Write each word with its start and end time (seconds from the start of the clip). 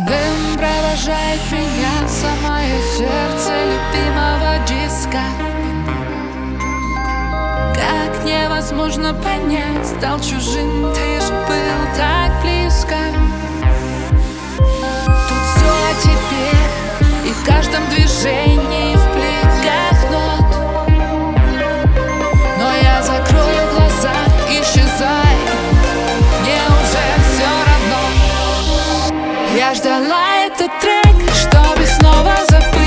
Дым 0.00 0.56
провожает 0.56 1.40
меня 1.50 2.06
самое 2.06 2.80
сердце 2.96 3.52
любимого 3.66 4.58
диска. 4.64 5.24
Как 7.74 8.24
невозможно 8.24 9.12
понять, 9.12 9.84
стал 9.84 10.20
чужим, 10.20 10.92
ты 10.94 11.20
же 11.20 11.32
был 11.48 11.96
так 11.96 12.30
близко 12.42 12.94
Я 29.58 29.74
ждала 29.74 30.36
этот 30.46 30.70
трек, 30.78 31.34
чтобы 31.34 31.84
снова 31.84 32.36
забыть 32.48 32.77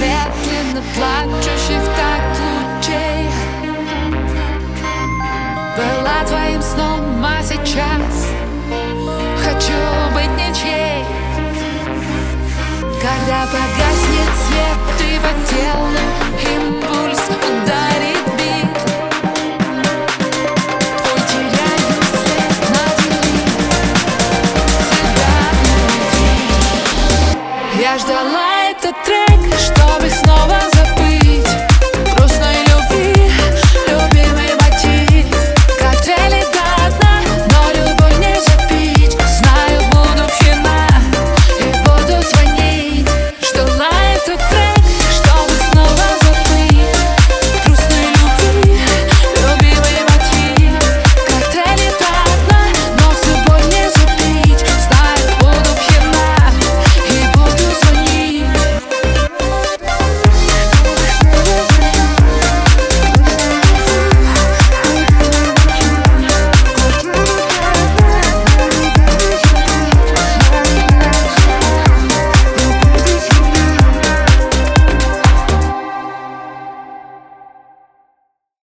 медленно 0.00 0.82
плачущих 0.96 1.82
так 1.96 2.22
лучей. 2.40 3.28
Была 5.76 6.24
твоим 6.26 6.62
сном, 6.62 7.24
а 7.24 7.42
сейчас 7.42 8.28
Хочу 9.44 9.78
быть 10.14 10.30
ничьей. 10.36 11.04
Когда 13.00 13.46
погаснет 13.46 14.32
свет, 14.46 14.78
ты 14.98 15.18
по 15.20 15.32
телу 15.48 15.88
Импульс 16.54 17.22
ударит 17.48 18.20
я 27.80 27.98
ждала 27.98 28.49